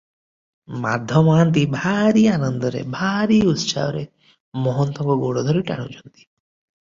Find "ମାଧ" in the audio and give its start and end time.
0.83-1.19